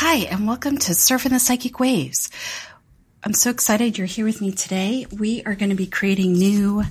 [0.00, 2.30] Hi, and welcome to Surfing the Psychic Waves.
[3.24, 5.06] I'm so excited you're here with me today.
[5.10, 6.84] We are going to be creating new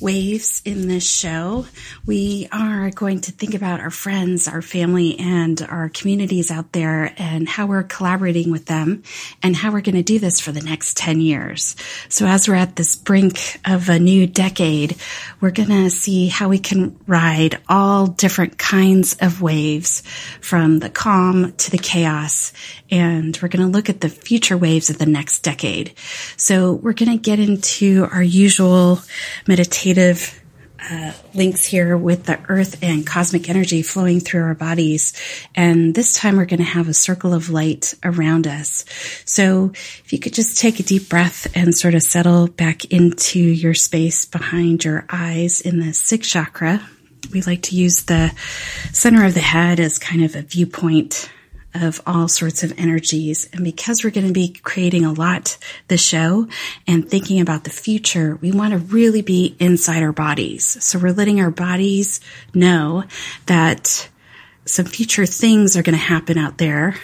[0.00, 1.64] waves in this show.
[2.04, 7.14] We are going to think about our friends, our family, and our communities out there
[7.16, 9.04] and how we're collaborating with them
[9.42, 11.76] and how we're going to do this for the next 10 years.
[12.08, 14.96] So as we're at this brink of a new decade,
[15.40, 20.02] we're going to see how we can ride all different kinds of waves
[20.40, 22.52] from the calm to the chaos.
[22.90, 25.94] And we're going to look at the future waves of the next decade.
[26.36, 29.00] So we're going to get into our usual
[29.48, 30.42] meditation meditative
[30.90, 35.14] uh, links here with the earth and cosmic energy flowing through our bodies.
[35.54, 38.84] And this time we're going to have a circle of light around us.
[39.24, 43.38] So if you could just take a deep breath and sort of settle back into
[43.38, 46.86] your space behind your eyes in the sixth chakra.
[47.32, 48.32] We like to use the
[48.92, 51.30] center of the head as kind of a viewpoint
[51.82, 53.48] of all sorts of energies.
[53.52, 56.48] And because we're going to be creating a lot the show
[56.86, 60.82] and thinking about the future, we want to really be inside our bodies.
[60.84, 62.20] So we're letting our bodies
[62.54, 63.04] know
[63.46, 64.08] that
[64.64, 66.96] some future things are going to happen out there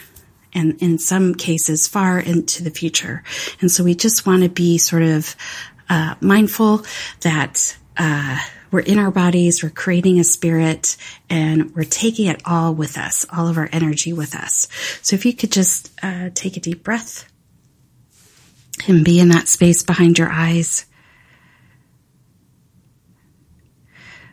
[0.53, 3.23] and in some cases far into the future.
[3.61, 5.35] And so we just want to be sort of
[5.89, 6.85] uh, mindful
[7.21, 8.39] that uh,
[8.73, 10.97] we're in our bodies, we're creating a spirit,
[11.31, 14.67] and we're taking it all with us, all of our energy with us.
[15.03, 17.31] So if you could just uh, take a deep breath
[18.89, 20.87] and be in that space behind your eyes.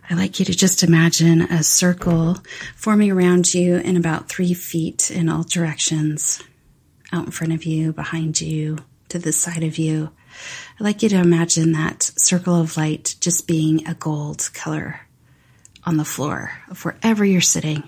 [0.09, 2.37] I like you to just imagine a circle
[2.75, 6.41] forming around you in about three feet in all directions,
[7.11, 8.77] out in front of you, behind you,
[9.09, 10.09] to the side of you.
[10.79, 15.01] I'd like you to imagine that circle of light just being a gold color
[15.83, 17.83] on the floor of wherever you're sitting.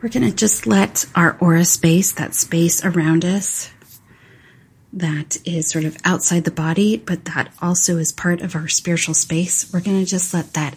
[0.00, 3.68] We're going to just let our aura space, that space around us,
[4.92, 9.14] that is sort of outside the body, but that also is part of our spiritual
[9.14, 9.72] space.
[9.72, 10.76] We're going to just let that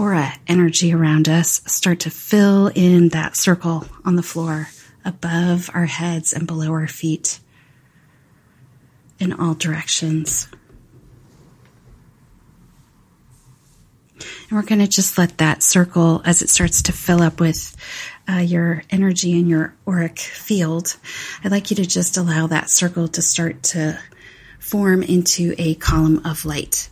[0.00, 4.66] aura energy around us start to fill in that circle on the floor
[5.04, 7.38] above our heads and below our feet
[9.18, 10.48] in all directions.
[14.48, 17.76] And we're going to just let that circle, as it starts to fill up with
[18.26, 20.96] uh, your energy and your auric field,
[21.44, 24.00] I'd like you to just allow that circle to start to
[24.58, 26.88] form into a column of light.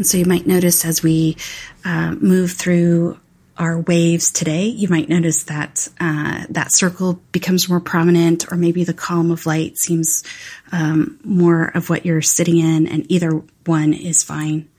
[0.00, 1.36] And so you might notice as we
[1.84, 3.20] uh, move through
[3.58, 8.82] our waves today, you might notice that uh, that circle becomes more prominent, or maybe
[8.82, 10.24] the column of light seems
[10.72, 14.70] um, more of what you're sitting in, and either one is fine.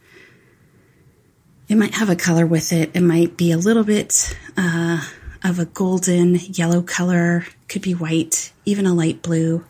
[1.69, 2.89] It might have a color with it.
[2.95, 5.05] It might be a little bit uh,
[5.43, 9.65] of a golden yellow color, could be white, even a light blue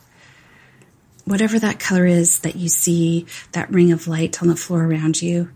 [1.24, 5.20] whatever that color is that you see, that ring of light on the floor around
[5.20, 5.50] you,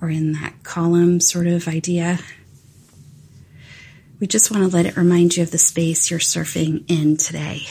[0.00, 2.18] or in that column sort of idea,
[4.20, 7.62] we just want to let it remind you of the space you're surfing in today.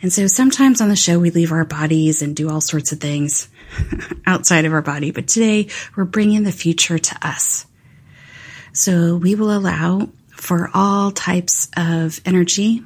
[0.00, 3.00] And so sometimes on the show, we leave our bodies and do all sorts of
[3.00, 3.48] things
[4.26, 5.10] outside of our body.
[5.10, 7.66] But today, we're bringing the future to us.
[8.72, 12.82] So we will allow for all types of energy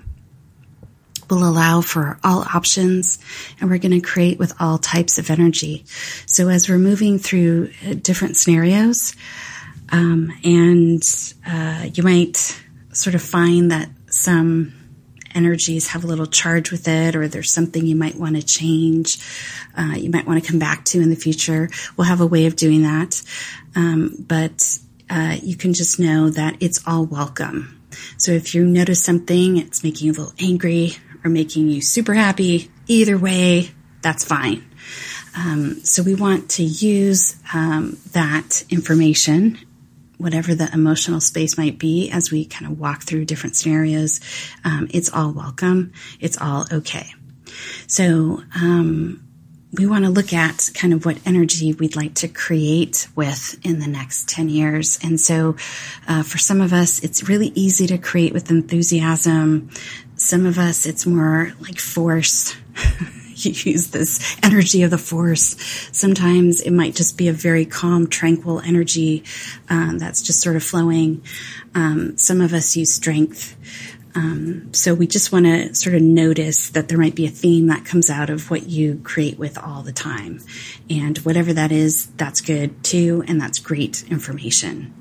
[1.32, 3.18] will allow for all options
[3.60, 5.84] and we're going to create with all types of energy.
[6.26, 9.14] So as we're moving through uh, different scenarios,
[9.90, 11.02] um, and
[11.46, 12.36] uh, you might
[12.92, 14.74] sort of find that some
[15.34, 19.18] energies have a little charge with it, or there's something you might want to change,
[19.76, 21.70] uh, you might want to come back to in the future.
[21.96, 23.22] We'll have a way of doing that.
[23.74, 27.80] Um, but uh, you can just know that it's all welcome.
[28.18, 32.14] So if you notice something, it's making you a little angry or making you super
[32.14, 33.70] happy, either way,
[34.02, 34.64] that's fine.
[35.36, 39.58] Um, so we want to use um, that information,
[40.18, 44.20] whatever the emotional space might be, as we kind of walk through different scenarios.
[44.64, 45.92] Um, it's all welcome.
[46.20, 47.14] It's all okay.
[47.86, 49.22] So um,
[49.72, 53.78] we want to look at kind of what energy we'd like to create with in
[53.78, 54.98] the next 10 years.
[55.02, 55.56] And so,
[56.06, 59.70] uh, for some of us, it's really easy to create with enthusiasm.
[60.22, 62.54] Some of us, it's more like force.
[63.34, 65.56] you use this energy of the force.
[65.90, 69.24] Sometimes it might just be a very calm, tranquil energy
[69.68, 71.24] um, that's just sort of flowing.
[71.74, 73.56] Um, some of us use strength.
[74.14, 77.66] Um, so we just want to sort of notice that there might be a theme
[77.66, 80.38] that comes out of what you create with all the time.
[80.88, 84.94] And whatever that is, that's good too, and that's great information.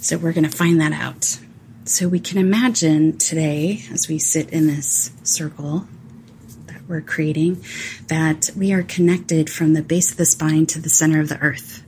[0.00, 1.38] So we're going to find that out.
[1.84, 5.88] So we can imagine today, as we sit in this circle
[6.66, 7.64] that we're creating,
[8.06, 11.40] that we are connected from the base of the spine to the center of the
[11.40, 11.82] earth.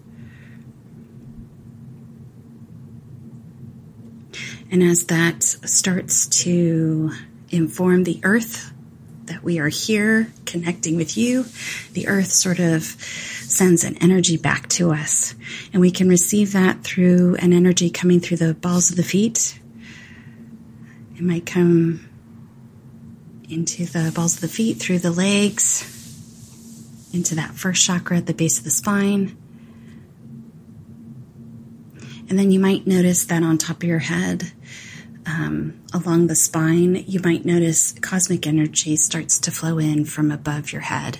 [4.68, 7.12] And as that starts to
[7.50, 8.72] inform the earth
[9.26, 11.44] that we are here connecting with you,
[11.92, 15.36] the earth sort of sends an energy back to us.
[15.72, 19.60] And we can receive that through an energy coming through the balls of the feet.
[21.16, 22.08] It might come
[23.48, 25.90] into the balls of the feet, through the legs,
[27.12, 29.36] into that first chakra at the base of the spine.
[32.28, 34.50] And then you might notice that on top of your head,
[35.26, 40.72] um, along the spine, you might notice cosmic energy starts to flow in from above
[40.72, 41.18] your head.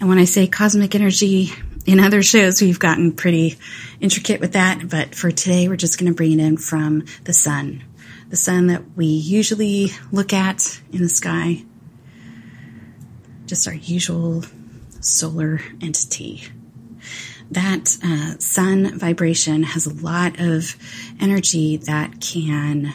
[0.00, 1.50] And when I say cosmic energy,
[1.84, 3.56] in other shows, we've gotten pretty
[4.00, 7.32] intricate with that, but for today, we're just going to bring it in from the
[7.32, 7.84] sun.
[8.28, 11.64] The sun that we usually look at in the sky,
[13.46, 14.44] just our usual
[15.00, 16.42] solar entity
[17.50, 20.76] that uh, sun vibration has a lot of
[21.20, 22.94] energy that can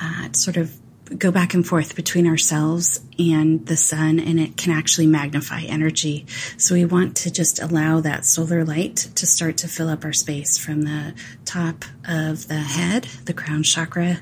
[0.00, 0.76] uh, sort of
[1.18, 6.26] go back and forth between ourselves and the sun, and it can actually magnify energy.
[6.56, 10.12] So we want to just allow that solar light to start to fill up our
[10.12, 14.20] space from the top of the head, the crown chakra,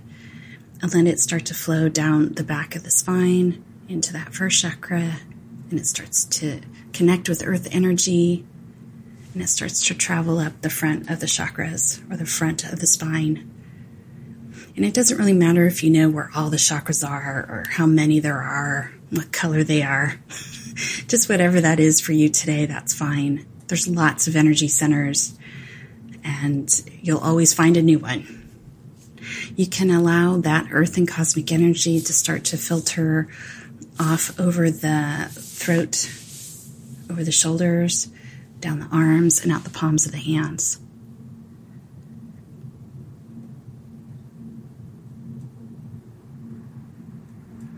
[0.82, 4.62] and let it start to flow down the back of the spine into that first
[4.62, 5.16] chakra,
[5.70, 6.60] and it starts to
[6.92, 8.44] connect with earth energy
[9.32, 12.80] and it starts to travel up the front of the chakras or the front of
[12.80, 13.48] the spine.
[14.76, 17.86] And it doesn't really matter if you know where all the chakras are or how
[17.86, 20.20] many there are, what color they are.
[21.06, 23.46] Just whatever that is for you today, that's fine.
[23.68, 25.38] There's lots of energy centers,
[26.24, 26.68] and
[27.02, 28.39] you'll always find a new one.
[29.60, 33.28] You can allow that earth and cosmic energy to start to filter
[33.98, 36.10] off over the throat,
[37.10, 38.08] over the shoulders,
[38.60, 40.80] down the arms and out the palms of the hands.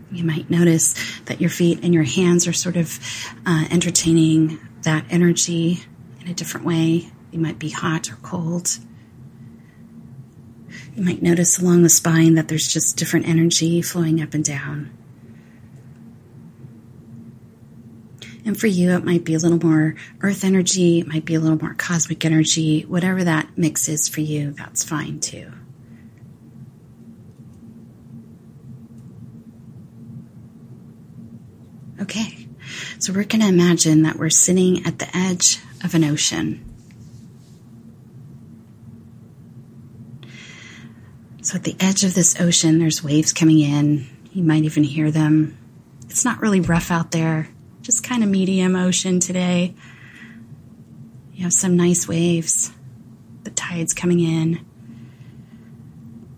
[0.09, 0.95] You might notice
[1.25, 2.97] that your feet and your hands are sort of
[3.45, 5.83] uh, entertaining that energy
[6.21, 7.11] in a different way.
[7.31, 8.79] You might be hot or cold.
[10.95, 14.91] You might notice along the spine that there's just different energy flowing up and down.
[18.45, 21.39] And for you, it might be a little more earth energy, it might be a
[21.39, 22.81] little more cosmic energy.
[22.81, 25.51] Whatever that mix is for you, that's fine too.
[32.01, 32.49] Okay,
[32.99, 36.72] so we're going to imagine that we're sitting at the edge of an ocean.
[41.43, 44.07] So, at the edge of this ocean, there's waves coming in.
[44.31, 45.57] You might even hear them.
[46.09, 47.49] It's not really rough out there
[47.83, 49.75] just kind of medium ocean today.
[51.33, 52.71] You have some nice waves,
[53.43, 54.65] the tide's coming in.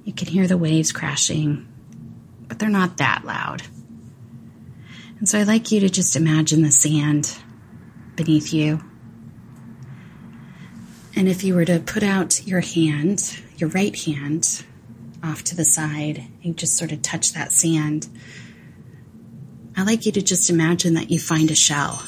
[0.04, 1.68] You can hear the waves crashing,
[2.48, 3.62] but they're not that loud.
[5.20, 7.38] And so I'd like you to just imagine the sand
[8.16, 8.84] beneath you.
[11.16, 14.66] And if you were to put out your hand, your right hand,
[15.26, 18.08] off to the side, and just sort of touch that sand,
[19.76, 22.02] I'd like you to just imagine that you find a shell.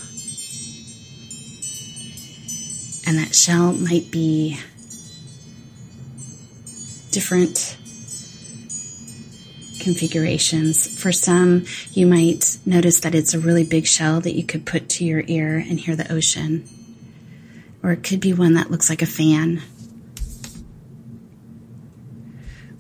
[3.06, 4.60] And that shell might be
[7.12, 7.78] different
[9.80, 11.02] configurations.
[11.02, 14.90] For some, you might notice that it's a really big shell that you could put
[14.90, 16.68] to your ear and hear the ocean.
[17.82, 19.62] Or it could be one that looks like a fan.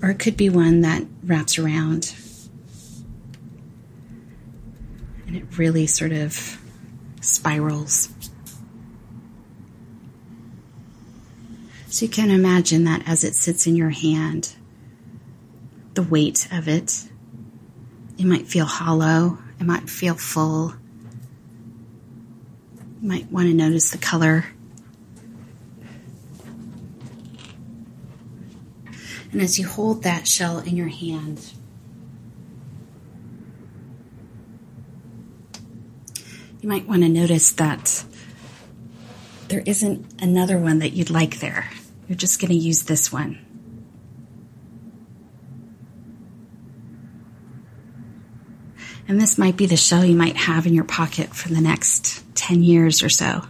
[0.08, 2.16] Or it could be one that wraps around
[5.28, 6.58] and it really sort of
[7.20, 8.08] spirals.
[11.90, 14.56] So you can imagine that as it sits in your hand,
[15.94, 17.04] the weight of it.
[18.18, 20.74] It might feel hollow, it might feel full.
[23.02, 24.46] You might want to notice the color.
[29.32, 31.54] And as you hold that shell in your hand,
[36.62, 38.04] you might want to notice that
[39.50, 41.70] there isn't another one that you'd like there.
[42.08, 43.40] You're just going to use this one.
[49.08, 52.24] And this might be the shell you might have in your pocket for the next
[52.36, 53.44] 10 years or so.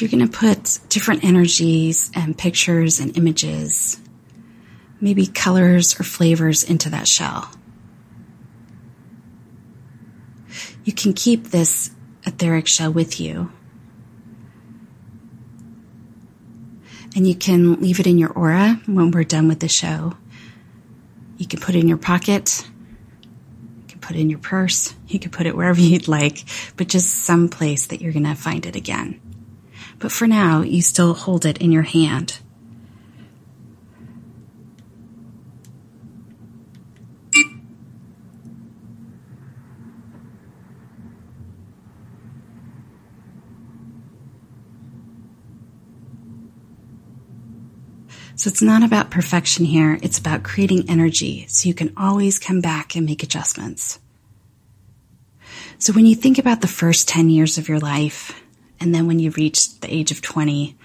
[0.00, 4.00] You're going to put different energies and pictures and images,
[5.00, 7.50] maybe colors or flavors into that shell.
[10.84, 11.90] You can keep this
[12.24, 13.50] etheric shell with you.
[17.16, 20.16] And you can leave it in your aura when we're done with the show.
[21.38, 22.64] You can put it in your pocket.
[23.78, 24.94] You can put it in your purse.
[25.08, 26.44] You can put it wherever you'd like,
[26.76, 29.20] but just some place that you're going to find it again
[29.98, 32.40] but for now, you still hold it in your hand.
[48.38, 49.98] So it's not about perfection here.
[50.00, 53.98] It's about creating energy so you can always come back and make adjustments.
[55.78, 58.40] So when you think about the first 10 years of your life,
[58.80, 60.76] and then when you reach the age of 20,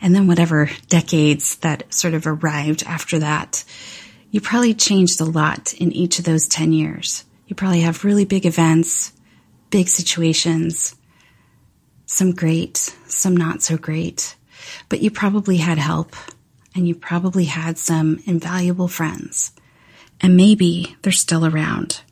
[0.00, 3.64] and then whatever decades that sort of arrived after that,
[4.30, 7.24] you probably changed a lot in each of those 10 years.
[7.46, 9.12] You probably have really big events,
[9.70, 10.94] big situations,
[12.06, 14.36] some great, some not so great,
[14.88, 16.14] but you probably had help
[16.74, 19.52] and you probably had some invaluable friends
[20.20, 22.02] and maybe they're still around.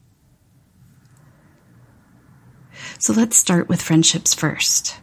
[2.98, 4.96] So let's start with friendships first.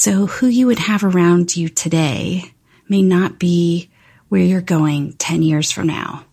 [0.00, 2.52] So who you would have around you today
[2.88, 3.90] may not be
[4.28, 6.24] where you're going 10 years from now.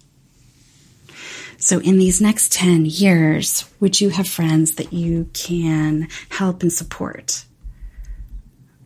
[1.57, 6.71] So in these next 10 years, would you have friends that you can help and
[6.71, 7.43] support?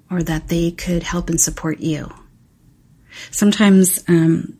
[0.09, 2.09] Or that they could help and support you?
[3.31, 4.57] Sometimes um,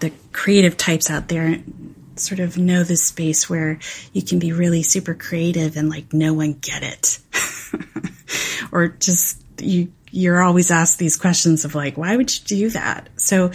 [0.00, 1.60] the creative types out there
[2.16, 3.78] sort of know this space where
[4.12, 7.18] you can be really super creative and like no one get it.
[8.72, 13.08] or just you you're always asked these questions of like why would you do that
[13.16, 13.50] so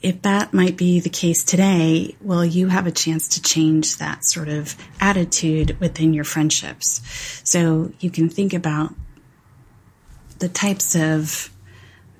[0.00, 4.24] if that might be the case today well you have a chance to change that
[4.24, 7.00] sort of attitude within your friendships
[7.44, 8.92] so you can think about
[10.38, 11.50] the types of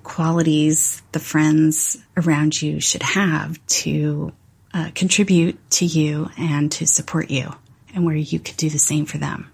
[0.03, 4.33] qualities the friends around you should have to
[4.79, 7.53] uh, contribute to you and to support you
[7.95, 9.51] and where you could do the same for them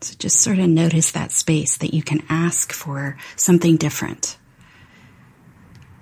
[0.00, 4.38] So just sort of notice that space that you can ask for something different.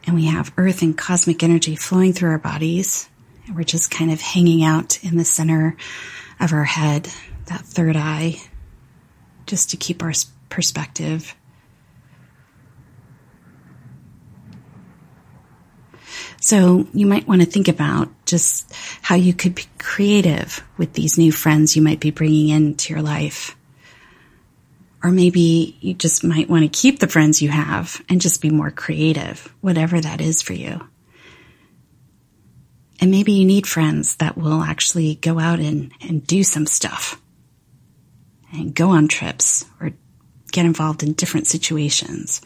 [0.06, 3.08] And we have earth and cosmic energy flowing through our bodies.
[3.46, 5.76] And we're just kind of hanging out in the center
[6.38, 7.08] of our head,
[7.46, 8.36] that third eye,
[9.46, 10.12] just to keep our
[10.50, 11.34] perspective.
[16.46, 18.72] So you might want to think about just
[19.02, 23.02] how you could be creative with these new friends you might be bringing into your
[23.02, 23.56] life.
[25.02, 28.50] Or maybe you just might want to keep the friends you have and just be
[28.50, 30.86] more creative, whatever that is for you.
[33.00, 37.20] And maybe you need friends that will actually go out and, and do some stuff
[38.52, 39.90] and go on trips or
[40.52, 42.40] get involved in different situations.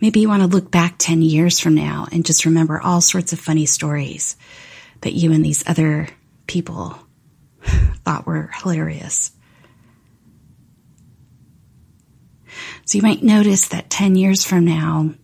[0.00, 3.32] Maybe you want to look back 10 years from now and just remember all sorts
[3.32, 4.36] of funny stories
[5.00, 6.08] that you and these other
[6.46, 6.98] people
[8.04, 9.32] thought were hilarious.
[12.84, 15.14] So you might notice that 10 years from now,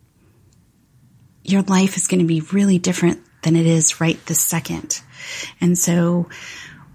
[1.45, 5.01] your life is going to be really different than it is right this second.
[5.61, 6.29] And so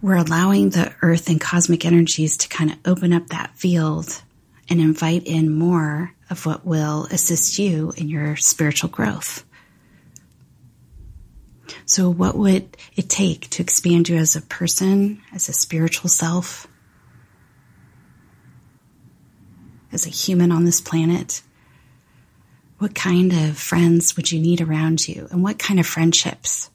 [0.02, 4.22] we're allowing the earth and cosmic energies to kind of open up that field
[4.70, 9.46] and invite in more of what will assist you in your spiritual growth.
[11.86, 16.68] So what would it take to expand you as a person, as a spiritual self?
[19.92, 21.42] as a human on this planet,
[22.78, 25.28] What kind of friends would you need around you?
[25.32, 26.70] And what kind of friendships?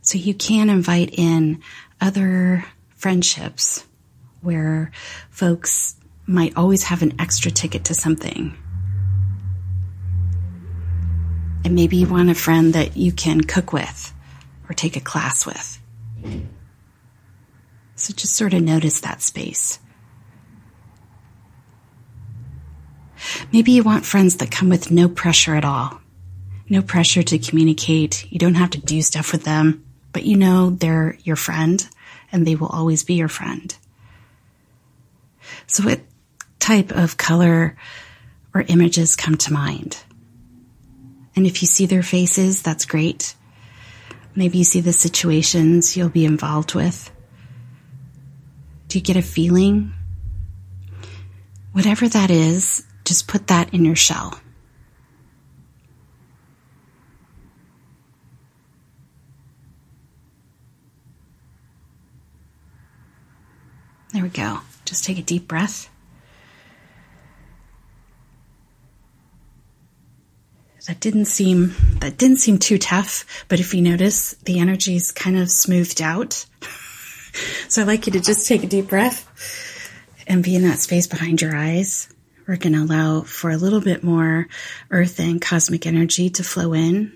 [0.00, 1.60] So you can invite in
[2.00, 2.64] other
[2.98, 3.84] friendships
[4.42, 4.90] where
[5.30, 8.56] folks might always have an extra ticket to something.
[11.64, 14.12] And maybe you want a friend that you can cook with
[14.68, 15.80] or take a class with.
[17.94, 19.78] So just sort of notice that space.
[23.52, 26.00] Maybe you want friends that come with no pressure at all.
[26.68, 28.30] No pressure to communicate.
[28.30, 31.88] You don't have to do stuff with them, but you know they're your friend
[32.32, 33.76] and they will always be your friend.
[35.66, 36.00] So what
[36.58, 37.76] type of color
[38.54, 39.96] or images come to mind?
[41.36, 43.34] And if you see their faces, that's great.
[44.34, 47.10] Maybe you see the situations you'll be involved with.
[48.88, 49.92] Do you get a feeling?
[51.72, 54.40] Whatever that is, just put that in your shell.
[64.12, 64.60] There we go.
[64.84, 65.90] Just take a deep breath.
[70.86, 75.36] That didn't seem that didn't seem too tough, but if you notice, the energy's kind
[75.36, 76.46] of smoothed out.
[77.68, 79.28] so I'd like you to just take a deep breath
[80.26, 82.08] and be in that space behind your eyes.
[82.46, 84.48] We're going to allow for a little bit more
[84.90, 87.12] earth and cosmic energy to flow in.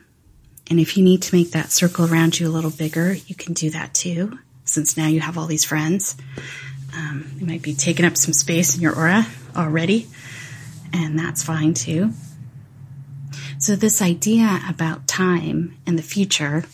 [0.69, 3.55] And if you need to make that circle around you a little bigger, you can
[3.55, 6.15] do that too, since now you have all these friends.
[6.95, 10.09] Um, you might be taking up some space in your aura already,
[10.93, 12.13] and that's fine too.
[13.59, 16.65] So, this idea about time and the future,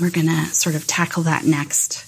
[0.00, 2.06] we're going to sort of tackle that next.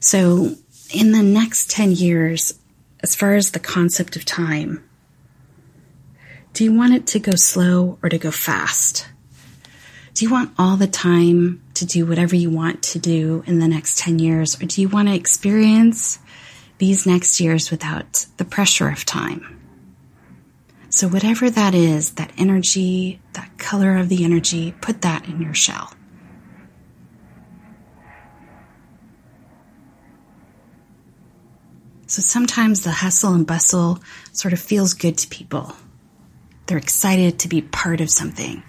[0.00, 0.54] So,
[0.94, 2.54] in the next 10 years,
[3.00, 4.82] as far as the concept of time,
[6.52, 9.08] do you want it to go slow or to go fast?
[10.14, 13.66] Do you want all the time to do whatever you want to do in the
[13.66, 16.20] next 10 years, or do you want to experience
[16.78, 19.58] these next years without the pressure of time?
[20.90, 25.54] So, whatever that is, that energy, that color of the energy, put that in your
[25.54, 25.92] shell.
[32.06, 33.98] So sometimes the hustle and bustle
[34.32, 35.74] sort of feels good to people.
[36.66, 38.62] They're excited to be part of something.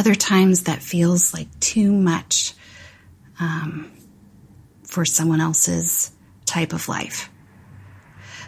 [0.00, 2.54] Other times that feels like too much
[3.38, 3.92] um,
[4.84, 6.10] for someone else's
[6.46, 7.28] type of life.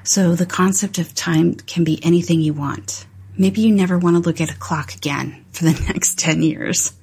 [0.03, 3.05] So the concept of time can be anything you want.
[3.37, 6.95] Maybe you never want to look at a clock again for the next 10 years.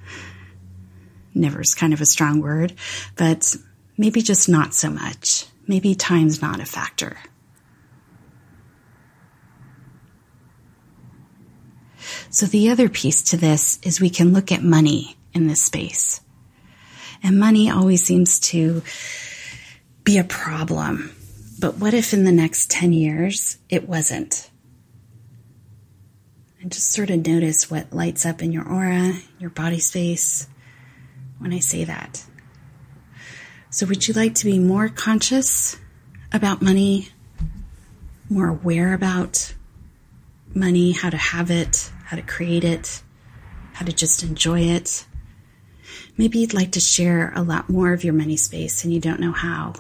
[1.36, 2.74] Never is kind of a strong word,
[3.18, 3.56] but
[4.00, 7.16] maybe just not so much maybe time's not a factor.
[12.30, 16.22] So the other piece to this is we can look at money in this space.
[17.22, 18.82] And money always seems to
[20.04, 21.12] be a problem.
[21.60, 24.50] But what if in the next 10 years it wasn't?
[26.62, 30.48] And just sort of notice what lights up in your aura, your body space
[31.38, 32.24] when I say that.
[33.70, 35.78] So, would you like to be more conscious
[36.34, 37.10] about money,
[38.30, 39.54] more aware about
[40.54, 43.04] money, how to have it, how to create it,
[43.74, 45.06] how to just enjoy it?
[46.18, 49.20] Maybe you'd like to share a lot more of your money space and you don't
[49.20, 49.76] know how.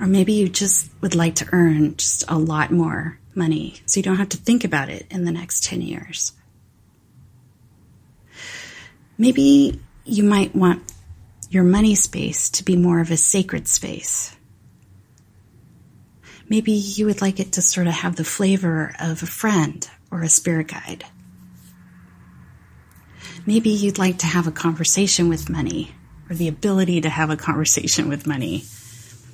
[0.00, 4.02] Or maybe you just would like to earn just a lot more money so you
[4.02, 6.32] don't have to think about it in the next 10 years.
[9.16, 10.92] Maybe you might want
[11.50, 14.34] your money space to be more of a sacred space.
[16.48, 20.22] Maybe you would like it to sort of have the flavor of a friend or
[20.22, 21.04] a spirit guide.
[23.46, 25.94] Maybe you'd like to have a conversation with money
[26.28, 28.64] or the ability to have a conversation with money.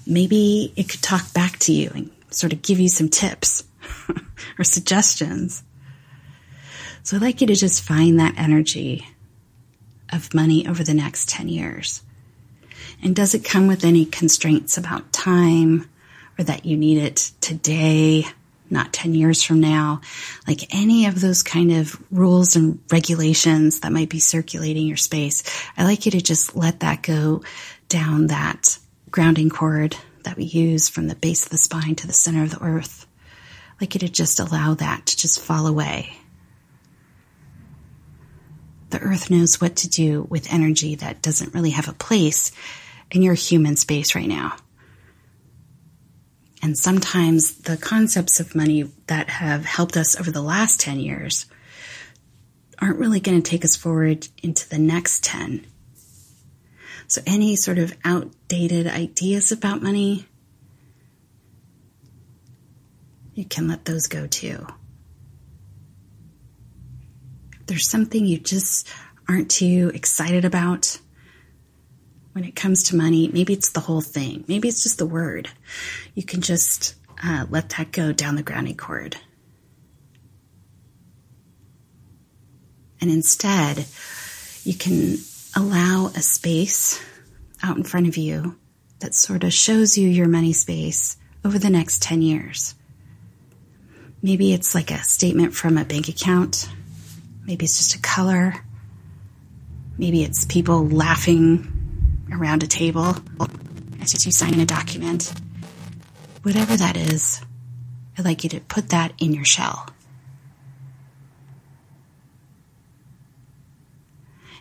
[0.06, 3.64] Maybe it could talk back to you and sort of give you some tips
[4.58, 5.62] or suggestions.
[7.02, 9.06] So I'd like you to just find that energy
[10.12, 12.02] of money over the next 10 years.
[13.02, 15.88] And does it come with any constraints about time
[16.38, 18.26] or that you need it today,
[18.70, 20.00] not 10 years from now?
[20.46, 25.42] Like any of those kind of rules and regulations that might be circulating your space.
[25.76, 27.42] I like you to just let that go
[27.88, 28.78] down that
[29.10, 32.50] grounding cord that we use from the base of the spine to the center of
[32.50, 33.06] the earth.
[33.74, 36.16] I'd like you to just allow that to just fall away.
[38.90, 42.52] The earth knows what to do with energy that doesn't really have a place
[43.10, 44.56] in your human space right now.
[46.62, 51.46] And sometimes the concepts of money that have helped us over the last 10 years
[52.78, 55.66] aren't really going to take us forward into the next 10.
[57.08, 60.26] So any sort of outdated ideas about money,
[63.34, 64.66] you can let those go too.
[67.60, 68.88] If there's something you just
[69.28, 70.98] aren't too excited about
[72.36, 74.44] when it comes to money, maybe it's the whole thing.
[74.46, 75.48] Maybe it's just the word.
[76.14, 76.94] You can just
[77.24, 79.16] uh, let that go down the grounding cord.
[83.00, 83.86] And instead,
[84.64, 85.16] you can
[85.56, 87.02] allow a space
[87.62, 88.58] out in front of you
[88.98, 92.74] that sort of shows you your money space over the next 10 years.
[94.20, 96.68] Maybe it's like a statement from a bank account.
[97.46, 98.56] Maybe it's just a color.
[99.96, 101.72] Maybe it's people laughing
[102.32, 103.16] around a table
[104.00, 105.32] as you sign a document.
[106.42, 107.40] Whatever that is,
[108.18, 109.88] I'd like you to put that in your shell.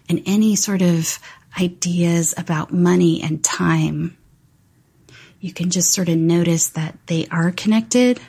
[0.10, 1.19] and any sort of
[1.60, 4.17] ideas about money and time,
[5.39, 8.19] you can just sort of notice that they are connected.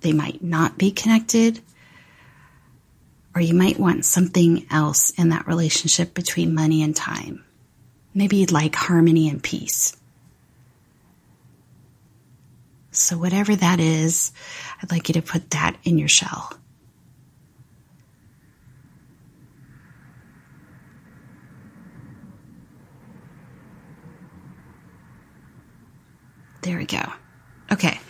[0.00, 1.60] They might not be connected.
[3.34, 7.44] Or you might want something else in that relationship between money and time.
[8.14, 9.96] Maybe you'd like harmony and peace.
[12.92, 14.30] So, whatever that is,
[14.80, 16.52] I'd like you to put that in your shell.
[26.62, 27.02] There we go.
[27.70, 28.00] Okay.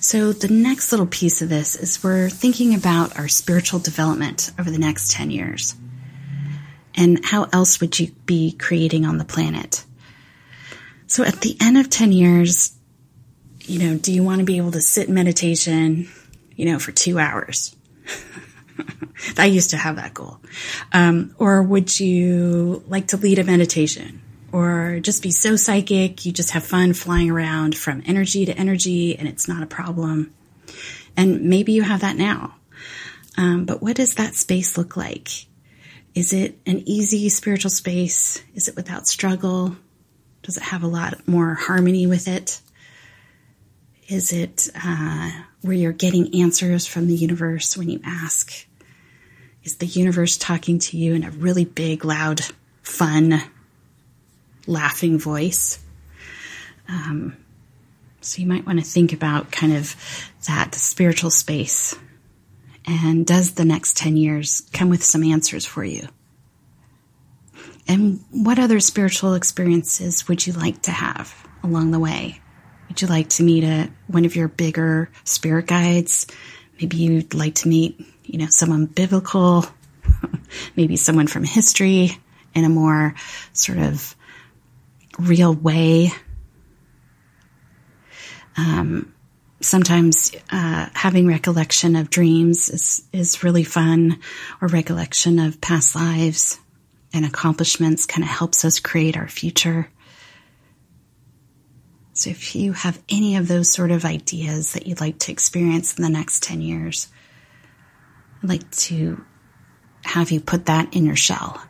[0.00, 4.70] So the next little piece of this is we're thinking about our spiritual development over
[4.70, 5.74] the next 10 years.
[6.96, 9.84] And how else would you be creating on the planet?
[11.06, 12.76] So at the end of 10 years,
[13.60, 16.08] you know, do you want to be able to sit in meditation,
[16.54, 17.74] you know, for two hours?
[19.38, 20.38] I used to have that goal.
[20.92, 24.20] Um, or would you like to lead a meditation?
[24.54, 26.24] or just be so psychic.
[26.24, 30.32] You just have fun flying around from energy to energy and it's not a problem.
[31.16, 32.54] And maybe you have that now.
[33.36, 35.46] Um, but what does that space look like?
[36.14, 38.42] Is it an easy spiritual space?
[38.54, 39.76] Is it without struggle?
[40.42, 42.60] Does it have a lot more harmony with it?
[44.08, 45.30] Is it uh,
[45.62, 48.52] where you're getting answers from the universe when you ask?
[49.64, 52.42] Is the universe talking to you in a really big, loud,
[52.82, 53.40] fun,
[54.66, 55.78] laughing voice.
[56.88, 57.36] Um,
[58.20, 59.96] so you might want to think about kind of
[60.46, 61.96] that spiritual space.
[62.86, 66.08] And does the next 10 years come with some answers for you?
[67.86, 72.40] And what other spiritual experiences would you like to have along the way?
[72.88, 76.26] Would you like to meet a, one of your bigger spirit guides?
[76.80, 79.66] Maybe you'd like to meet, you know, someone biblical,
[80.76, 82.18] maybe someone from history
[82.54, 83.14] in a more
[83.52, 84.14] sort of
[85.18, 86.10] real way.
[88.56, 89.13] Um,
[89.64, 94.20] sometimes uh, having recollection of dreams is is really fun,
[94.60, 96.58] or recollection of past lives
[97.12, 99.88] and accomplishments kind of helps us create our future.
[102.12, 105.96] So if you have any of those sort of ideas that you'd like to experience
[105.96, 107.08] in the next 10 years,
[108.42, 109.24] I'd like to
[110.04, 111.60] have you put that in your shell.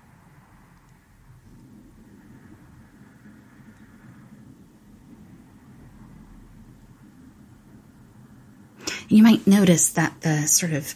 [9.08, 10.94] You might notice that the sort of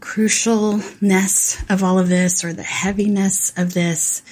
[0.00, 4.22] crucialness of all of this or the heaviness of this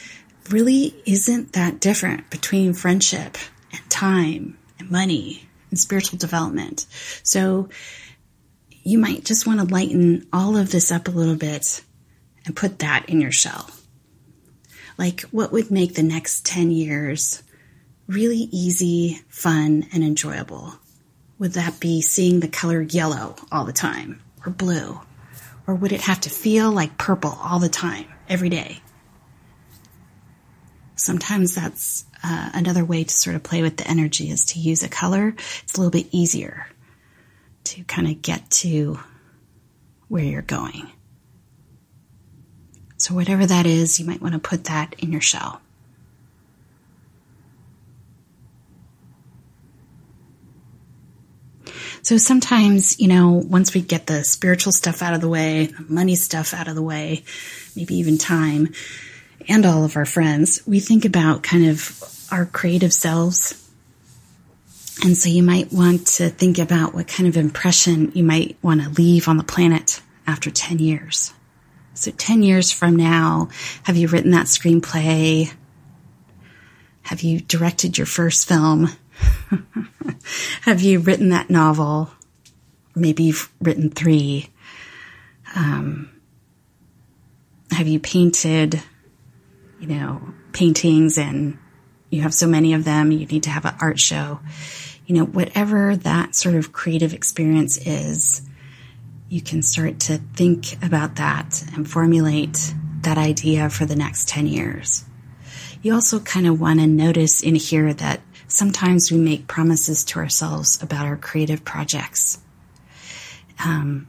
[0.51, 3.37] really isn't that different between friendship
[3.73, 6.87] and time and money and spiritual development.
[7.23, 7.69] So
[8.83, 11.83] you might just want to lighten all of this up a little bit
[12.45, 13.69] and put that in your shell.
[14.97, 17.43] Like what would make the next 10 years
[18.07, 20.75] really easy, fun, and enjoyable?
[21.39, 25.01] Would that be seeing the color yellow all the time or blue?
[25.67, 28.81] Or would it have to feel like purple all the time, every day?
[30.95, 34.83] Sometimes that's uh, another way to sort of play with the energy is to use
[34.83, 35.35] a color.
[35.65, 36.67] It's a little bit easier
[37.65, 38.99] to kind of get to
[40.09, 40.91] where you're going.
[42.97, 45.61] So, whatever that is, you might want to put that in your shell.
[52.03, 55.85] So sometimes, you know, once we get the spiritual stuff out of the way, the
[55.89, 57.25] money stuff out of the way,
[57.75, 58.73] maybe even time,
[59.49, 63.63] and all of our friends, we think about kind of our creative selves
[65.03, 68.83] And so you might want to think about what kind of impression you might want
[68.83, 71.35] to leave on the planet after 10 years.
[71.95, 73.49] So 10 years from now,
[73.83, 75.53] have you written that screenplay?
[77.03, 78.89] Have you directed your first film?
[80.63, 82.11] have you written that novel?
[82.95, 84.49] Maybe you've written three.
[85.55, 86.11] Um,
[87.71, 88.83] have you painted,
[89.81, 91.59] you know, paintings and
[92.11, 94.41] you have so many of them, you need to have an art show.
[95.07, 98.43] You know, whatever that sort of creative experience is,
[99.29, 104.47] you can start to think about that and formulate that idea for the next 10
[104.47, 105.05] years.
[105.83, 110.19] You also kind of want to notice in here that sometimes we make promises to
[110.19, 112.39] ourselves about our creative projects.
[113.65, 114.09] Um,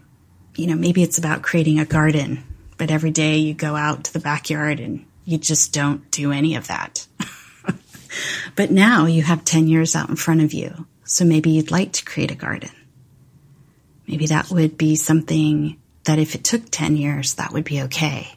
[0.55, 2.43] you know, maybe it's about creating a garden,
[2.77, 6.55] but every day you go out to the backyard and you just don't do any
[6.55, 7.07] of that.
[8.55, 10.85] but now you have 10 years out in front of you.
[11.03, 12.71] So maybe you'd like to create a garden.
[14.07, 18.29] Maybe that would be something that if it took 10 years, that would be okay.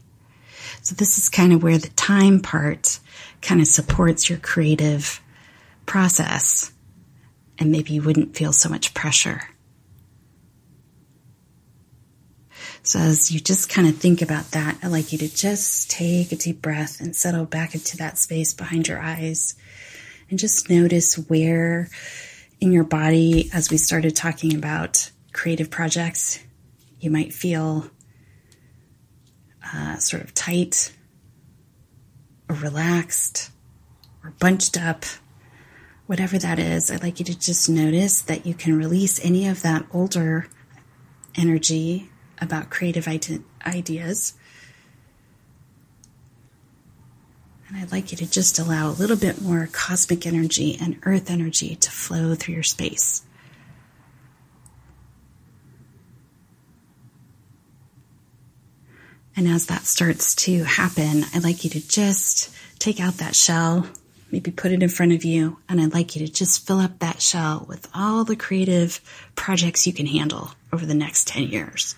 [0.83, 2.99] So this is kind of where the time part
[3.43, 5.21] kind of supports your creative
[5.91, 6.73] process
[7.59, 9.43] and maybe you wouldn't feel so much pressure.
[12.85, 16.31] So as you just kind of think about that, I'd like you to just take
[16.31, 19.57] a deep breath and settle back into that space behind your eyes
[20.31, 21.89] and just notice where
[22.61, 26.39] in your body, as we started talking about creative projects,
[27.01, 27.91] you might feel
[29.75, 30.93] uh, sort of tight
[32.49, 33.51] or relaxed
[34.23, 35.05] or bunched up.
[36.11, 39.63] Whatever that is, I'd like you to just notice that you can release any of
[39.63, 40.49] that older
[41.37, 43.07] energy about creative
[43.65, 44.35] ideas.
[47.69, 51.31] And I'd like you to just allow a little bit more cosmic energy and earth
[51.31, 53.23] energy to flow through your space.
[59.37, 63.87] And as that starts to happen, I'd like you to just take out that shell,
[64.31, 66.99] maybe put it in front of you, and I'd like you to just fill up
[66.99, 69.01] that shell with all the creative
[69.35, 71.97] projects you can handle over the next 10 years.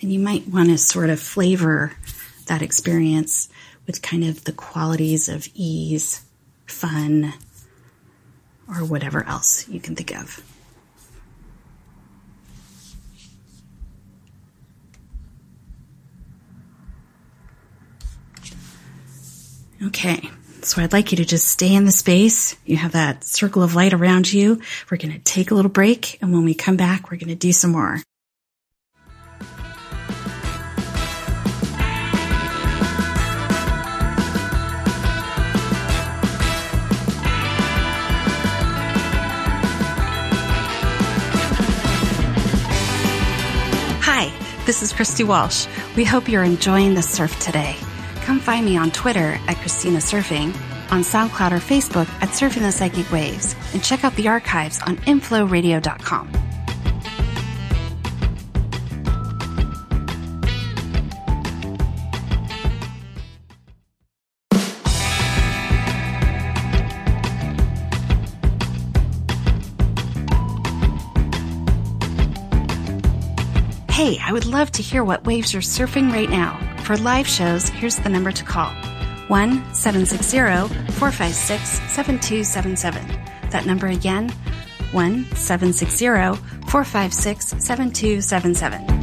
[0.00, 1.92] And you might want to sort of flavor
[2.46, 3.48] that experience
[3.86, 6.22] with kind of the qualities of ease,
[6.66, 7.34] fun,
[8.68, 10.42] or whatever else you can think of.
[19.84, 20.30] Okay,
[20.62, 22.54] so I'd like you to just stay in the space.
[22.64, 24.60] You have that circle of light around you.
[24.88, 27.34] We're going to take a little break, and when we come back, we're going to
[27.34, 28.00] do some more.
[44.00, 44.32] Hi,
[44.64, 45.66] this is Christy Walsh.
[45.96, 47.76] We hope you're enjoying the surf today.
[48.24, 50.54] Come find me on Twitter at Christina Surfing,
[50.92, 54.96] on SoundCloud or Facebook at Surfing the Psychic Waves, and check out the archives on
[54.98, 56.30] inflowradio.com.
[73.90, 76.71] Hey, I would love to hear what waves you're surfing right now.
[76.84, 78.70] For live shows, here's the number to call
[79.28, 83.50] 1 760 456 7277.
[83.50, 84.30] That number again
[84.90, 86.06] 1 760
[86.68, 89.02] 456 7277.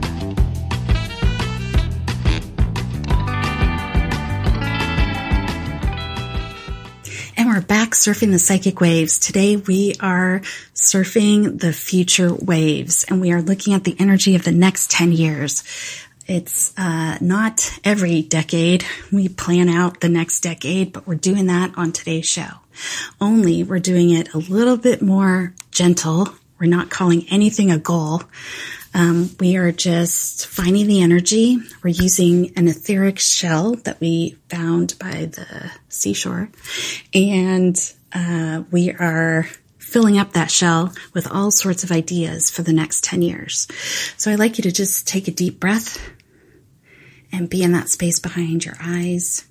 [7.59, 9.17] we're back surfing the psychic waves.
[9.17, 10.41] Today we are
[10.75, 15.11] surfing the future waves and we are looking at the energy of the next 10
[15.11, 15.63] years.
[16.29, 21.75] It's uh, not every decade we plan out the next decade, but we're doing that
[21.75, 22.51] on today's show.
[23.19, 26.27] Only we're doing it a little bit more gentle.
[26.59, 28.21] We're not calling anything a goal.
[28.93, 31.57] Um, we are just finding the energy.
[31.81, 36.51] We're using an etheric shell that we found by the seashore,
[37.11, 37.75] and
[38.13, 43.03] uh, we are filling up that shell with all sorts of ideas for the next
[43.03, 43.67] 10 years.
[44.15, 45.97] So I'd like you to just take a deep breath
[47.31, 49.45] and be in that space behind your eyes.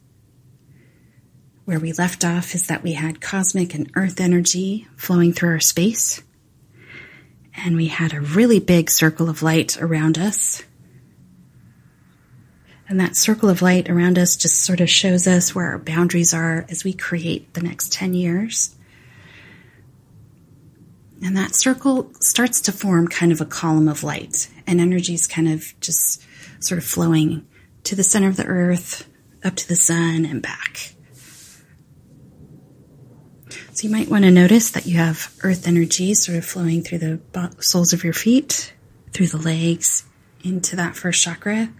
[1.64, 5.60] Where we left off is that we had cosmic and earth energy flowing through our
[5.60, 6.22] space
[7.64, 10.62] and we had a really big circle of light around us.
[12.88, 16.32] And that circle of light around us just sort of shows us where our boundaries
[16.32, 18.74] are as we create the next 10 years.
[21.22, 25.26] And that circle starts to form kind of a column of light, and energy is
[25.26, 26.22] kind of just
[26.60, 27.46] sort of flowing
[27.84, 29.08] to the center of the earth,
[29.44, 30.94] up to the sun, and back.
[33.72, 36.98] So you might want to notice that you have earth energy sort of flowing through
[36.98, 38.72] the soles of your feet,
[39.12, 40.04] through the legs,
[40.42, 41.70] into that first chakra.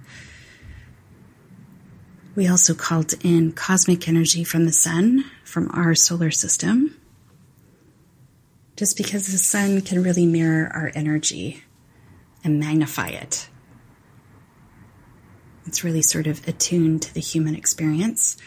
[2.37, 6.95] We also called in cosmic energy from the sun, from our solar system
[8.79, 11.65] just because the sun can really mirror our energy
[12.45, 13.49] and magnify it.
[15.68, 18.38] It's really sort of attuned to the human experience.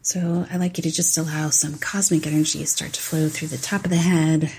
[0.00, 3.48] So I like you to just allow some cosmic energy to start to flow through
[3.48, 4.50] the top of the head,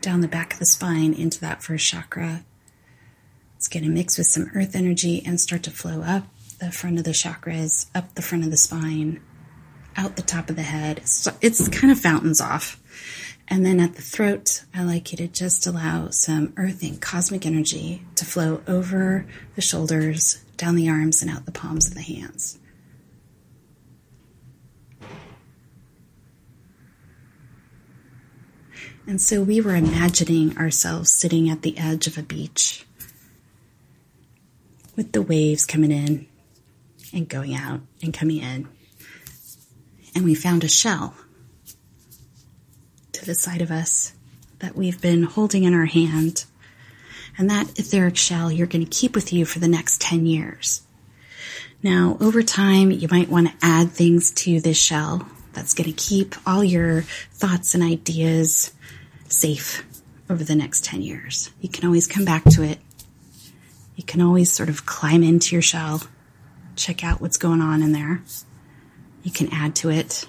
[0.00, 2.44] down the back of the spine into that first chakra.
[3.56, 6.24] It's going to mix with some earth energy and start to flow up
[6.60, 9.20] the front of the chakras, up the front of the spine,
[9.98, 11.06] out the top of the head.
[11.06, 12.80] So it's kind of fountains off.
[13.48, 18.02] And then at the throat, I like you to just allow some earthing cosmic energy
[18.16, 22.58] to flow over the shoulders, down the arms, and out the palms of the hands.
[29.06, 32.86] And so we were imagining ourselves sitting at the edge of a beach
[34.96, 36.26] with the waves coming in
[37.12, 38.66] and going out and coming in.
[40.14, 41.14] And we found a shell
[43.24, 44.12] the side of us
[44.60, 46.44] that we've been holding in our hand.
[47.36, 50.82] And that etheric shell you're going to keep with you for the next 10 years.
[51.82, 55.96] Now, over time, you might want to add things to this shell that's going to
[55.96, 58.72] keep all your thoughts and ideas
[59.28, 59.84] safe
[60.30, 61.50] over the next 10 years.
[61.60, 62.78] You can always come back to it.
[63.96, 66.02] You can always sort of climb into your shell,
[66.74, 68.22] check out what's going on in there.
[69.22, 70.26] You can add to it.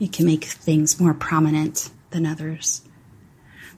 [0.00, 2.80] You can make things more prominent than others.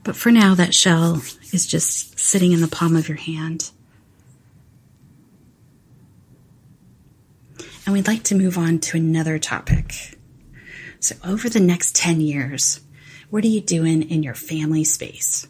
[0.03, 3.71] But for now, that shell is just sitting in the palm of your hand.
[7.85, 10.17] And we'd like to move on to another topic.
[11.01, 12.79] So, over the next 10 years,
[13.29, 15.45] what are you doing in your family space?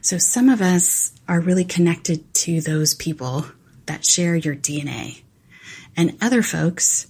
[0.00, 3.46] So, some of us are really connected to those people
[3.86, 5.22] that share your DNA,
[5.96, 7.08] and other folks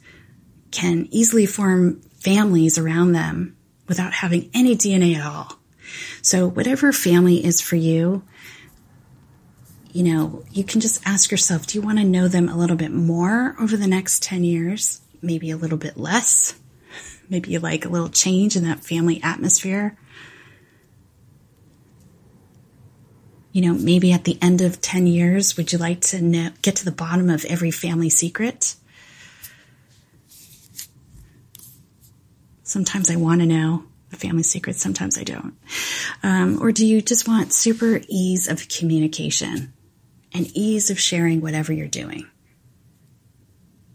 [0.71, 5.61] can easily form families around them without having any DNA at all.
[6.23, 8.25] So whatever family is for you,
[9.93, 12.75] you know, you can just ask yourself, do you want to know them a little
[12.75, 15.01] bit more over the next 10 years?
[15.23, 16.59] Maybe a little bit less?
[17.31, 19.97] Maybe you like a little change in that family atmosphere?
[23.53, 26.77] You know, maybe at the end of 10 years, would you like to know, get
[26.77, 28.77] to the bottom of every family secret?
[32.67, 35.55] Sometimes I want to know the family secrets, sometimes I don't.
[36.25, 39.73] Um, or do you just want super ease of communication
[40.35, 42.27] and ease of sharing whatever you're doing?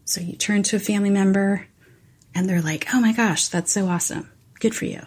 [0.06, 1.66] So you turn to a family member
[2.34, 4.30] and they're like, oh my gosh, that's so awesome.
[4.58, 5.06] Good for you.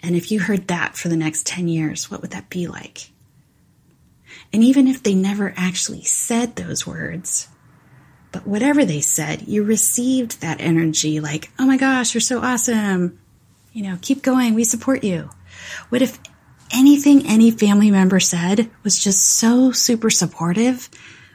[0.00, 3.08] And if you heard that for the next 10 years, what would that be like?
[4.52, 7.48] And even if they never actually said those words,
[8.32, 13.20] but whatever they said, you received that energy like, oh my gosh, you're so awesome.
[13.72, 14.54] You know, keep going.
[14.54, 15.30] We support you.
[15.90, 16.18] What if
[16.72, 20.88] anything any family member said was just so super supportive?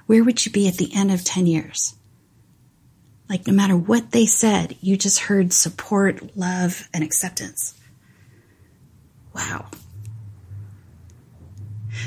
[0.08, 1.94] Where would you be at the end of 10 years?
[3.30, 7.78] Like, no matter what they said, you just heard support, love, and acceptance.
[9.36, 9.68] Wow.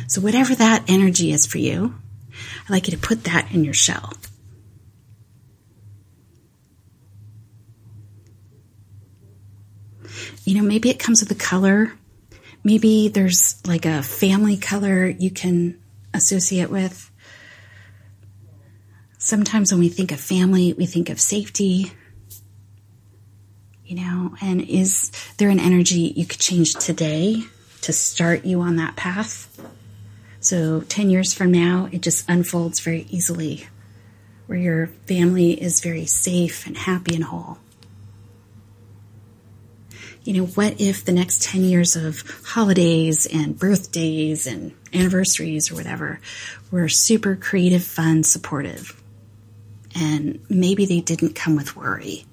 [0.07, 1.95] So, whatever that energy is for you,
[2.65, 4.15] I'd like you to put that in your shell.
[10.45, 11.93] You know, maybe it comes with a color.
[12.63, 15.79] Maybe there's like a family color you can
[16.13, 17.11] associate with.
[19.19, 21.93] Sometimes when we think of family, we think of safety,
[23.85, 27.43] you know, and is there an energy you could change today
[27.83, 29.47] to start you on that path?
[30.41, 33.67] So 10 years from now, it just unfolds very easily
[34.47, 37.59] where your family is very safe and happy and whole
[40.23, 45.77] you know, what if the next 10 years of holidays and birthdays and anniversaries or
[45.77, 46.21] whatever
[46.71, 49.01] were super creative, fun, supportive?
[49.95, 52.25] And maybe they didn't come with worry.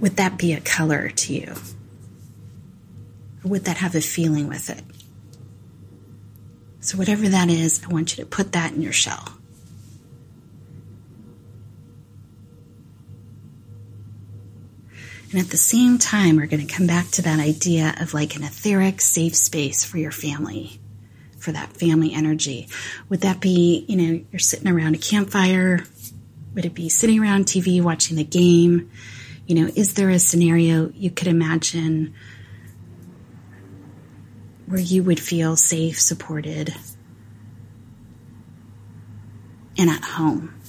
[0.00, 1.54] Would that be a color to you?
[3.44, 4.82] Or would that have a feeling with it?
[6.80, 9.38] So, whatever that is, I want you to put that in your shell.
[15.32, 18.36] And at the same time, we're going to come back to that idea of like
[18.36, 20.78] an etheric, safe space for your family,
[21.38, 22.68] for that family energy.
[23.08, 25.84] Would that be, you know, you're sitting around a campfire?
[26.54, 28.90] Would it be sitting around TV watching the game?
[29.46, 32.12] You know, is there a scenario you could imagine
[34.66, 36.74] where you would feel safe, supported,
[39.78, 40.61] and at home?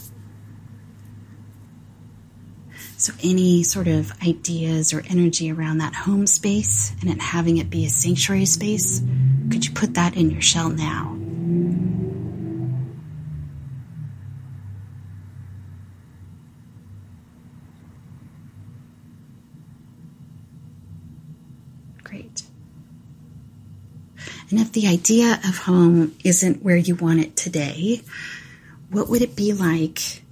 [3.04, 7.70] So, any sort of ideas or energy around that home space and it having it
[7.70, 9.02] be a sanctuary space,
[9.52, 11.14] could you put that in your shell now?
[22.06, 22.44] Great.
[24.50, 28.02] And if the idea of home isn't where you want it today,
[28.92, 30.23] what would it be like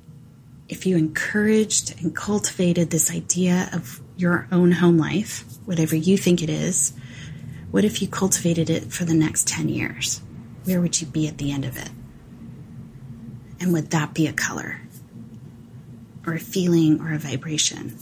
[0.71, 6.41] if you encouraged and cultivated this idea of your own home life, whatever you think
[6.41, 6.93] it is,
[7.71, 10.21] what if you cultivated it for the next 10 years?
[10.63, 11.89] Where would you be at the end of it?
[13.59, 14.79] And would that be a color
[16.25, 17.97] or a feeling or a vibration?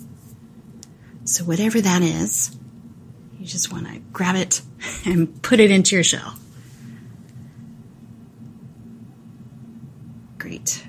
[1.26, 2.56] So, whatever that is,
[3.40, 4.62] you just want to grab it
[5.06, 6.36] and put it into your shell.
[10.38, 10.84] Great.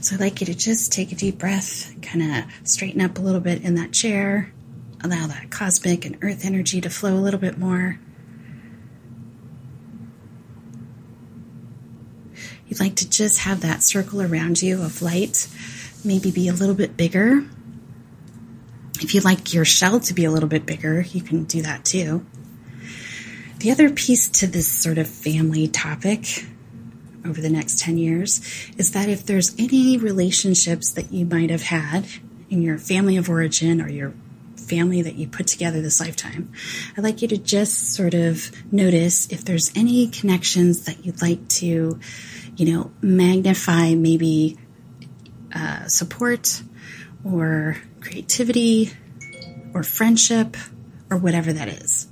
[0.00, 3.20] So I'd like you to just take a deep breath, kind of straighten up a
[3.20, 4.52] little bit in that chair,
[5.02, 7.98] allow that cosmic and earth energy to flow a little bit more.
[12.68, 15.48] You'd like to just have that circle around you of light,
[16.04, 17.44] maybe be a little bit bigger.
[19.00, 21.84] If you'd like your shell to be a little bit bigger, you can do that
[21.84, 22.24] too.
[23.58, 26.44] The other piece to this sort of family topic
[27.26, 28.40] over the next 10 years
[28.76, 32.06] is that if there's any relationships that you might have had
[32.48, 34.14] in your family of origin or your
[34.56, 36.52] family that you put together this lifetime,
[36.96, 41.48] I'd like you to just sort of notice if there's any connections that you'd like
[41.48, 41.98] to,
[42.56, 44.58] you know, magnify maybe
[45.54, 46.62] uh, support
[47.24, 48.92] or creativity
[49.74, 50.56] or friendship
[51.10, 52.08] or whatever that is.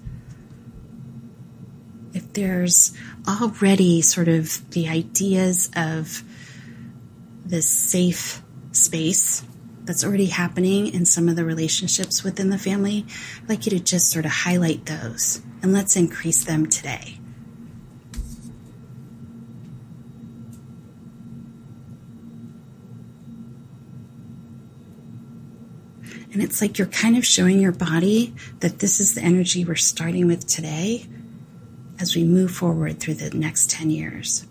[2.12, 2.96] If there's
[3.26, 6.22] already sort of the ideas of
[7.44, 9.44] this safe space
[9.84, 13.06] that's already happening in some of the relationships within the family,
[13.42, 17.18] I'd like you to just sort of highlight those and let's increase them today.
[26.32, 29.76] And it's like you're kind of showing your body that this is the energy we're
[29.76, 31.06] starting with today
[32.00, 34.46] as we move forward through the next 10 years.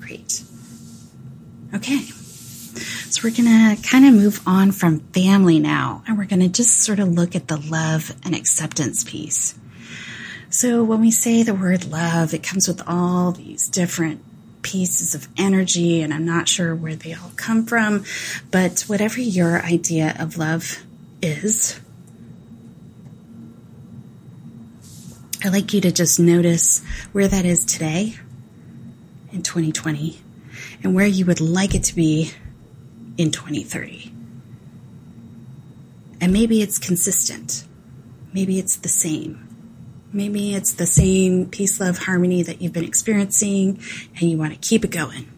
[0.00, 0.42] Great.
[1.74, 1.98] Okay.
[3.10, 6.48] So we're going to kind of move on from family now, and we're going to
[6.48, 9.58] just sort of look at the love and acceptance piece.
[10.50, 14.22] So when we say the word love, it comes with all these different
[14.68, 18.04] pieces of energy, and I'm not sure where they all come from.
[18.50, 20.84] But whatever your idea of love
[21.22, 21.80] is,
[25.42, 28.16] I'd like you to just notice where that is today
[29.32, 30.20] in 2020
[30.82, 32.32] and where you would like it to be
[33.16, 34.12] in 2030.
[36.20, 37.64] And maybe it's consistent.
[38.34, 39.47] Maybe it's the same.
[40.12, 43.80] Maybe it's the same peace, love, harmony that you've been experiencing
[44.18, 45.28] and you want to keep it going.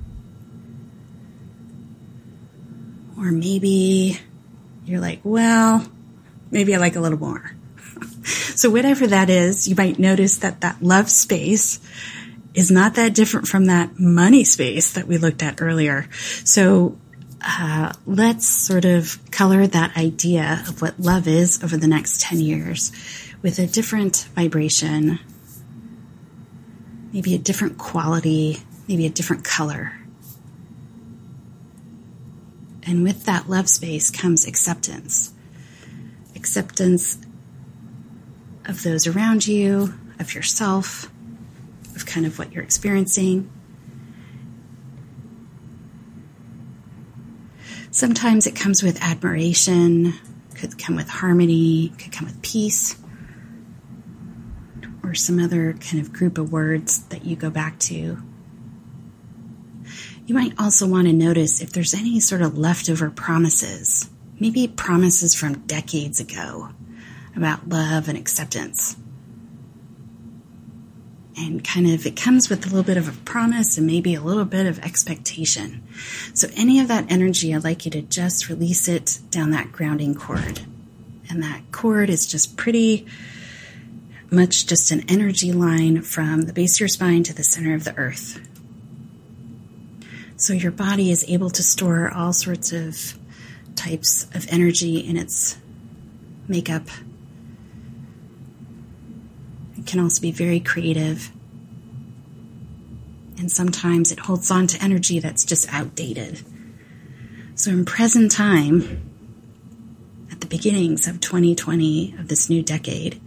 [3.19, 4.21] Or maybe
[4.87, 5.87] you're like, well,
[6.51, 7.53] maybe I like a little more.
[8.25, 11.81] so whatever that is, you might notice that that love space
[12.55, 16.09] is not that different from that money space that we looked at earlier.
[16.45, 16.97] So
[17.43, 22.41] uh, let's sort of color that idea of what love is over the next 10
[22.41, 22.93] years
[23.43, 25.19] with a different vibration,
[27.13, 29.93] maybe a different quality, maybe a different color.
[32.83, 35.33] And with that love space comes acceptance.
[36.35, 37.19] Acceptance
[38.67, 41.11] of those around you, of yourself,
[41.95, 43.51] of kind of what you're experiencing.
[47.91, 50.15] Sometimes it comes with admiration,
[50.55, 52.97] could come with harmony, could come with peace
[55.03, 58.23] or some other kind of group of words that you go back to.
[60.27, 65.35] You might also want to notice if there's any sort of leftover promises, maybe promises
[65.35, 66.69] from decades ago
[67.35, 68.97] about love and acceptance.
[71.37, 74.21] And kind of, it comes with a little bit of a promise and maybe a
[74.21, 75.83] little bit of expectation.
[76.35, 80.15] So, any of that energy, I'd like you to just release it down that grounding
[80.15, 80.61] cord.
[81.31, 83.07] And that cord is just pretty
[84.31, 87.85] much just an energy line from the base of your spine to the center of
[87.85, 88.39] the earth.
[90.37, 93.19] So your body is able to store all sorts of
[93.75, 95.59] types of energy in its
[96.49, 96.87] makeup.
[99.77, 101.31] It can also be very creative.
[103.39, 106.41] And sometimes it holds on to energy that's just outdated.
[107.55, 109.03] So in present time,
[110.31, 113.21] at the beginnings of 2020, of this new decade,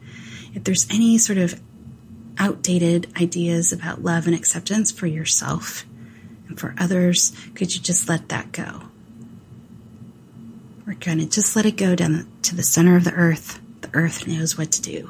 [0.54, 1.60] if there's any sort of
[2.38, 5.86] outdated ideas about love and acceptance for yourself
[6.48, 8.82] and for others, could you just let that go?
[10.86, 13.60] We're going to just let it go down to the center of the earth.
[13.82, 15.10] The earth knows what to do.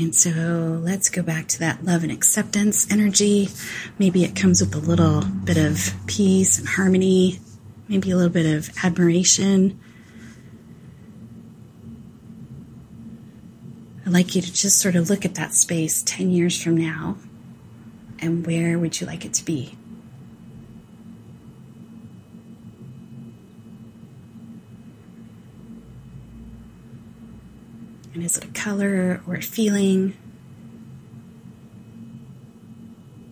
[0.00, 3.50] And so let's go back to that love and acceptance energy.
[3.98, 7.38] Maybe it comes with a little bit of peace and harmony,
[7.86, 9.78] maybe a little bit of admiration.
[14.06, 17.18] I'd like you to just sort of look at that space 10 years from now
[18.20, 19.76] and where would you like it to be?
[28.20, 30.14] And is it a color or a feeling?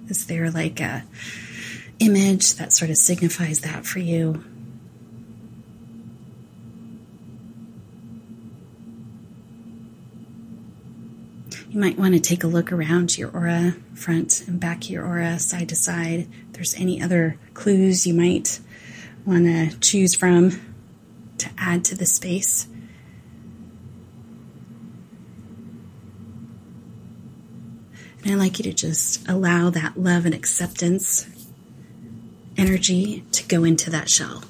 [0.09, 1.05] Is there like a
[1.99, 4.43] image that sort of signifies that for you?
[11.68, 15.05] You might want to take a look around your aura, front and back of your
[15.05, 16.28] aura, side to side.
[16.47, 18.59] If there's any other clues you might
[19.26, 20.59] want to choose from
[21.36, 22.68] to add to the space.
[28.29, 31.26] And I'd like you to just allow that love and acceptance
[32.59, 34.45] energy to go into that shell.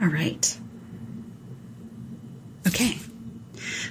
[0.00, 0.58] All right.
[2.66, 2.96] Okay.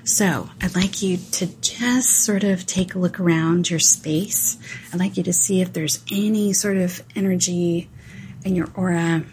[0.08, 4.58] So I'd like you to just sort of take a look around your space.
[4.94, 7.90] I'd like you to see if there's any sort of energy
[8.46, 9.26] in your aura,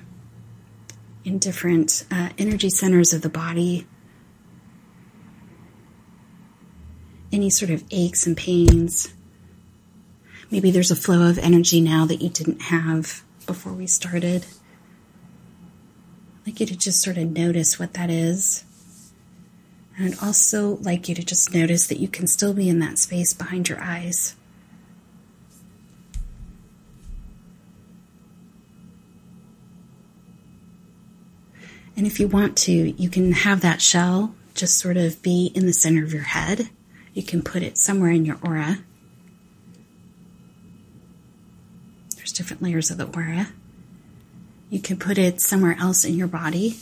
[1.25, 3.87] in different uh, energy centers of the body,
[7.31, 9.15] any sort of aches and pains.
[10.51, 14.45] Maybe there's a flow of energy now that you didn't have before we started.
[16.41, 18.65] I'd like you to just sort of notice what that is.
[19.97, 22.99] And I'd also like you to just notice that you can still be in that
[22.99, 24.35] space behind your eyes.
[31.97, 35.67] And if you want to, you can have that shell just sort of be in
[35.67, 36.71] the center of your head.
[37.13, 38.79] You can put it somewhere in your aura.
[42.17, 43.49] There's different layers of the aura.
[44.71, 46.77] You can put it somewhere else in your body.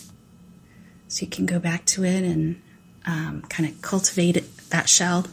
[1.08, 2.60] So you can go back to it and
[3.06, 5.26] um, kind of cultivate that shell.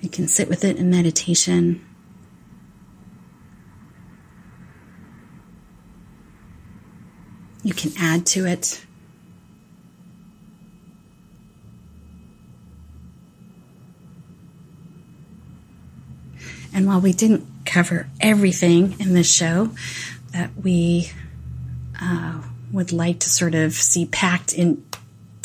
[0.00, 1.84] You can sit with it in meditation.
[7.62, 8.84] You can add to it.
[16.72, 19.70] And while we didn't cover everything in this show
[20.32, 21.10] that we
[22.00, 24.84] uh, would like to sort of see packed in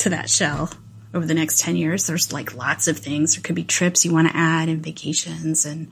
[0.04, 0.70] to that shell
[1.12, 2.06] over the next 10 years.
[2.06, 3.34] There's like lots of things.
[3.34, 5.88] There could be trips you want to add and vacations and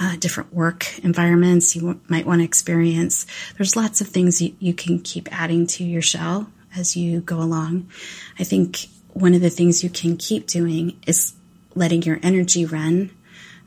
[0.00, 3.26] uh, different work environments you w- might want to experience.
[3.56, 7.38] There's lots of things you, you can keep adding to your shell as you go
[7.38, 7.90] along.
[8.38, 11.34] I think one of the things you can keep doing is
[11.74, 13.10] letting your energy run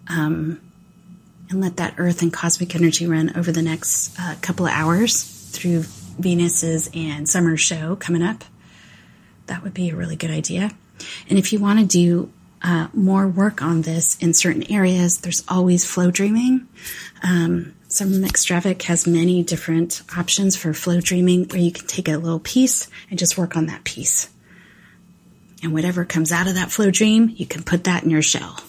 [0.07, 0.61] um,
[1.49, 5.24] and let that earth and cosmic energy run over the next uh, couple of hours
[5.51, 5.82] through
[6.19, 8.43] Venus's and summer show coming up
[9.48, 10.72] that would be a really good idea.
[11.30, 12.32] And if you want to do
[12.62, 16.68] uh, more work on this in certain areas, there's always flow dreaming.
[17.24, 22.18] Um, some Extravic has many different options for flow dreaming where you can take a
[22.18, 24.30] little piece and just work on that piece.
[25.64, 28.60] And whatever comes out of that flow dream, you can put that in your shell.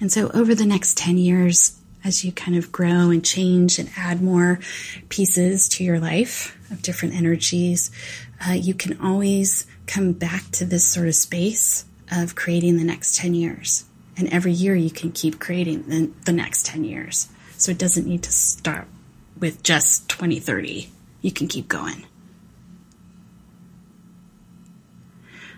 [0.00, 3.90] And so over the next 10 years, as you kind of grow and change and
[3.96, 4.60] add more
[5.08, 7.90] pieces to your life of different energies,
[8.46, 13.16] uh, you can always come back to this sort of space of creating the next
[13.16, 13.84] 10 years.
[14.16, 17.28] And every year you can keep creating the, the next 10 years.
[17.58, 18.86] So it doesn't need to start
[19.38, 20.88] with just 2030.
[21.22, 22.06] You can keep going.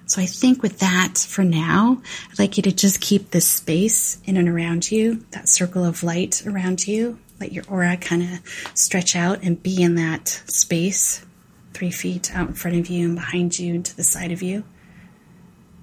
[0.08, 2.00] So I think with that for now,
[2.30, 6.02] I'd like you to just keep this space in and around you, that circle of
[6.02, 7.18] light around you.
[7.38, 8.40] Let your aura kind of
[8.72, 11.26] stretch out and be in that space,
[11.74, 14.40] three feet out in front of you and behind you and to the side of
[14.40, 14.64] you.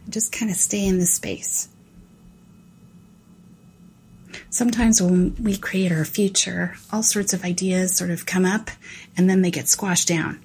[0.10, 1.70] Just kind of stay in this space.
[4.50, 8.72] Sometimes when we create our future, all sorts of ideas sort of come up
[9.18, 10.41] and then they get squashed down.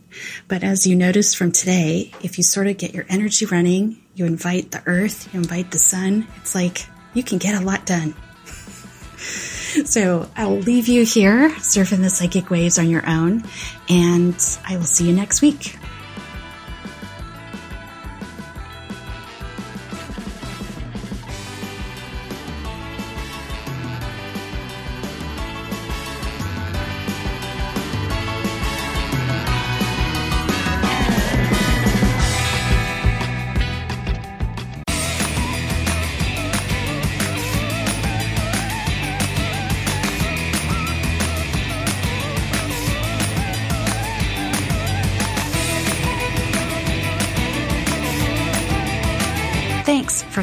[0.49, 4.27] But as you notice from today, if you sort of get your energy running, you
[4.27, 8.15] invite the earth, you invite the sun, it's like you can get a lot done.
[9.85, 13.45] so I'll leave you here surfing the psychic waves on your own,
[13.89, 15.77] and I will see you next week.